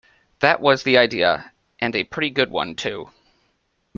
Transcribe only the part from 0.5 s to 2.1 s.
was the idea, and a